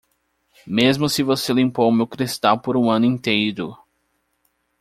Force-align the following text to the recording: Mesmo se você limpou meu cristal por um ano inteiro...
Mesmo 0.65 1.07
se 1.07 1.21
você 1.21 1.53
limpou 1.53 1.91
meu 1.91 2.07
cristal 2.07 2.59
por 2.59 2.75
um 2.75 2.89
ano 2.89 3.05
inteiro... 3.05 3.77